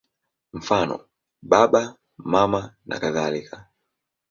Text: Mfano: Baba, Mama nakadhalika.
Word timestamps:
Mfano: 0.57 0.95
Baba, 1.49 1.83
Mama 2.31 2.61
nakadhalika. 2.87 3.55